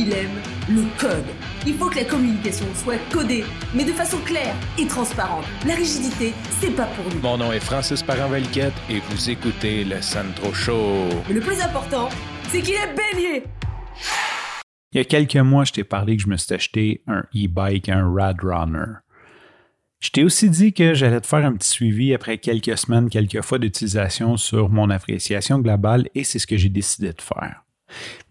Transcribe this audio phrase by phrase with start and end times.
[0.00, 1.26] il aime le code.
[1.66, 5.44] Il faut que la communication soit codée, mais de façon claire et transparente.
[5.66, 7.20] La rigidité, c'est pas pour nous.
[7.20, 11.08] Mon nom est Francis parent et vous écoutez le Sandro Show.
[11.28, 12.08] Mais le plus important,
[12.48, 13.44] c'est qu'il est bélier.
[14.92, 17.90] Il y a quelques mois, je t'ai parlé que je me suis acheté un e-bike,
[17.90, 19.00] un Rad Runner.
[20.00, 23.42] Je t'ai aussi dit que j'allais te faire un petit suivi après quelques semaines, quelques
[23.42, 27.64] fois d'utilisation sur mon appréciation globale et c'est ce que j'ai décidé de faire.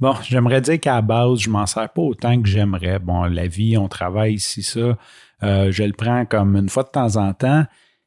[0.00, 2.98] Bon, j'aimerais dire qu'à base, je m'en sers pas autant que j'aimerais.
[2.98, 4.96] Bon, la vie, on travaille ici, ça.
[5.42, 7.64] Euh, je le prends comme une fois de temps en temps,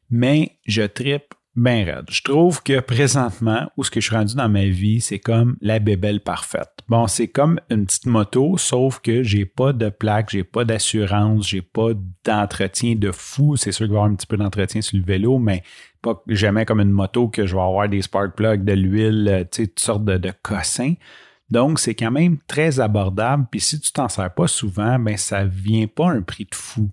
[0.09, 2.05] mais je tripe bien raide.
[2.09, 5.57] Je trouve que présentement, où ce que je suis rendu dans ma vie, c'est comme
[5.61, 6.71] la bébelle parfaite.
[6.87, 11.47] Bon, c'est comme une petite moto, sauf que j'ai pas de plaque, j'ai pas d'assurance,
[11.47, 11.89] j'ai pas
[12.25, 13.55] d'entretien de fou.
[13.57, 15.63] C'est sûr qu'il va y avoir un petit peu d'entretien sur le vélo, mais
[16.01, 19.43] pas jamais comme une moto que je vais avoir des spark plugs, de l'huile, euh,
[19.43, 20.93] tu sais, toutes sortes de cossins.
[21.51, 23.45] Donc, c'est quand même très abordable.
[23.51, 26.55] Puis si tu t'en sers pas souvent, ben ça vient pas à un prix de
[26.55, 26.89] fou.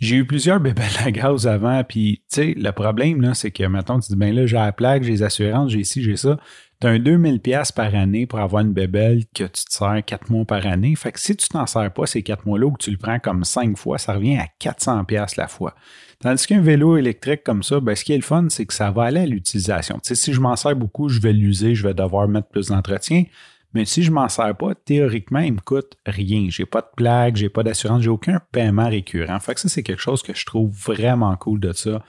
[0.00, 3.64] J'ai eu plusieurs bébés à gaz avant, puis tu sais, le problème, là, c'est que,
[3.64, 6.38] maintenant tu dis, ben là, j'ai la plaque, j'ai les assurances, j'ai ci, j'ai ça.
[6.80, 10.00] Tu as un 2000 pièces par année pour avoir une bébelle que tu te sers
[10.06, 10.94] quatre mois par année.
[10.94, 13.18] Fait que si tu t'en sers pas ces quatre mois-là ou que tu le prends
[13.18, 15.74] comme cinq fois, ça revient à 400 pièces la fois.
[16.20, 18.92] Tandis qu'un vélo électrique comme ça, ben, ce qui est le fun, c'est que ça
[18.92, 19.96] va aller à l'utilisation.
[19.96, 22.68] Tu sais, si je m'en sers beaucoup, je vais l'user, je vais devoir mettre plus
[22.68, 23.24] d'entretien.
[23.74, 26.46] Mais si je m'en sers pas, théoriquement, il me coûte rien.
[26.48, 29.38] J'ai pas de plaque, j'ai pas d'assurance, j'ai aucun paiement récurrent.
[29.40, 32.02] Fait que ça, c'est quelque chose que je trouve vraiment cool de ça.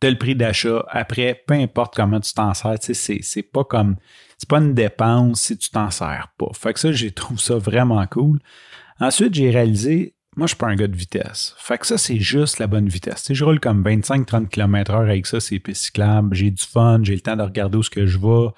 [0.00, 0.84] De le prix d'achat.
[0.88, 3.96] Après, peu importe comment tu t'en sers, sais, c'est pas comme.
[4.38, 6.50] C'est pas une dépense si tu t'en sers pas.
[6.54, 8.40] Fait que ça, j'ai trouvé ça vraiment cool.
[8.98, 11.54] Ensuite, j'ai réalisé, moi, je suis pas un gars de vitesse.
[11.58, 13.22] Fait que ça, c'est juste la bonne vitesse.
[13.22, 16.34] Tu sais, je roule comme 25-30 km/h avec ça, c'est cyclable.
[16.34, 18.48] J'ai du fun, j'ai le temps de regarder où ce que je vais.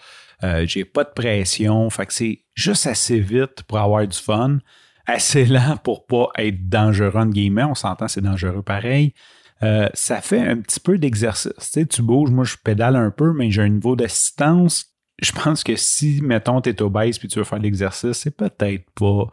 [0.42, 1.88] Euh, j'ai pas de pression.
[1.90, 4.58] Fait que c'est juste assez vite pour avoir du fun,
[5.06, 7.64] assez lent pour pas être dangereux en guillemets.
[7.64, 9.14] On s'entend, c'est dangereux pareil.
[9.62, 11.52] Euh, ça fait un petit peu d'exercice.
[11.58, 14.86] Tu, sais, tu bouges, moi je pédale un peu, mais j'ai un niveau d'assistance.
[15.22, 18.84] Je pense que si, mettons, tu es obèse puis tu veux faire l'exercice, c'est peut-être
[18.94, 19.30] pas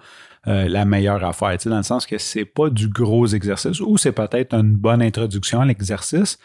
[0.48, 3.80] euh, la meilleure affaire, tu sais, dans le sens que c'est pas du gros exercice
[3.80, 6.40] ou c'est peut-être une bonne introduction à l'exercice,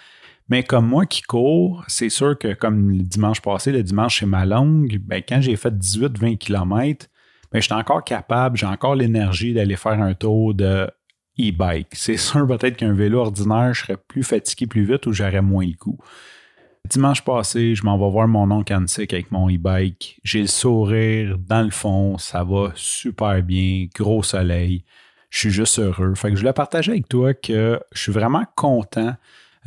[0.49, 4.27] mais comme moi qui cours, c'est sûr que comme le dimanche passé, le dimanche chez
[4.27, 7.07] ma longue, ben, quand j'ai fait 18-20 km,
[7.51, 10.89] ben, j'étais encore capable, j'ai encore l'énergie d'aller faire un tour de
[11.39, 11.89] e-bike.
[11.93, 15.67] C'est sûr peut-être qu'un vélo ordinaire, je serais plus fatigué plus vite ou j'aurais moins
[15.67, 15.99] le coup.
[16.89, 20.21] Dimanche passé, je m'en vais voir mon oncle Antique avec mon e-bike.
[20.23, 24.85] J'ai le sourire dans le fond, ça va super bien, gros soleil.
[25.29, 26.15] Je suis juste heureux.
[26.15, 29.17] Fait que je voulais partager avec toi que je suis vraiment content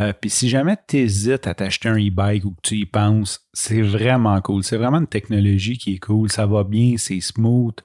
[0.02, 3.48] euh, puis si jamais tu hésites à t'acheter un e-bike ou que tu y penses,
[3.54, 4.64] c'est vraiment cool.
[4.64, 6.32] C'est vraiment une technologie qui est cool.
[6.32, 7.76] Ça va bien, c'est smooth.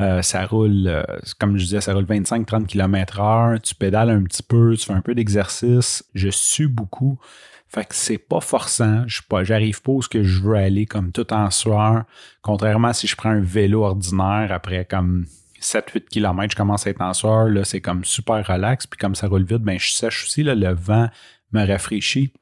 [0.00, 1.02] Euh, ça roule, euh,
[1.38, 3.60] comme je disais, ça roule 25-30 km/h.
[3.60, 6.04] Tu pédales un petit peu, tu fais un peu d'exercice.
[6.14, 7.18] Je suis beaucoup.
[7.68, 9.04] Fait que c'est pas forçant.
[9.06, 12.04] Je pas, j'arrive pas où ce que je veux aller comme tout en soir.
[12.40, 15.26] Contrairement à si je prends un vélo ordinaire après comme
[15.60, 17.46] 7-8 km, je commence à être en soir.
[17.46, 18.86] Là, c'est comme super relax.
[18.86, 20.42] Puis comme ça roule vite, ben je sèche aussi.
[20.44, 21.10] Le vent
[21.52, 22.32] me rafraîchit.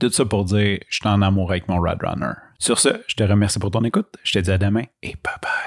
[0.00, 2.32] Tout ça pour dire, je suis en amour avec mon Runner.
[2.58, 4.16] Sur ce, je te remercie pour ton écoute.
[4.22, 5.57] Je te dis à demain et bye bye.